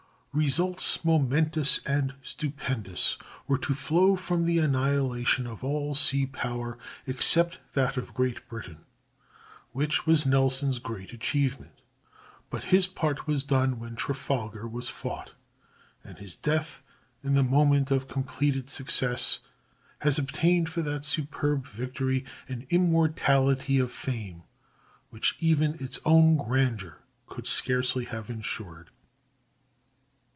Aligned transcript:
Results 0.33 1.03
momentous 1.03 1.81
and 1.85 2.13
stupendous 2.21 3.17
were 3.49 3.57
to 3.57 3.73
flow 3.73 4.15
from 4.15 4.45
the 4.45 4.59
annihilation 4.59 5.45
of 5.45 5.61
all 5.61 5.93
sea 5.93 6.25
power 6.25 6.77
except 7.05 7.59
that 7.73 7.97
of 7.97 8.13
Great 8.13 8.47
Britain, 8.47 8.85
which 9.73 10.05
was 10.07 10.25
Nelson's 10.25 10.79
great 10.79 11.11
achievement; 11.11 11.81
but 12.49 12.63
his 12.63 12.87
part 12.87 13.27
was 13.27 13.43
done 13.43 13.77
when 13.77 13.97
Trafalgar 13.97 14.65
was 14.69 14.87
fought, 14.87 15.33
and 16.01 16.17
his 16.17 16.37
death 16.37 16.81
in 17.21 17.33
the 17.33 17.43
moment 17.43 17.91
of 17.91 18.07
completed 18.07 18.69
success 18.69 19.39
has 19.99 20.17
obtained 20.17 20.69
for 20.69 20.81
that 20.81 21.03
superb 21.03 21.67
victory 21.67 22.23
an 22.47 22.65
immortality 22.69 23.79
of 23.79 23.91
fame 23.91 24.43
which 25.09 25.35
even 25.39 25.73
its 25.83 25.99
own 26.05 26.37
grandeur 26.37 26.99
could 27.27 27.45
scarcely 27.45 28.05
have 28.05 28.29
insured. 28.29 28.91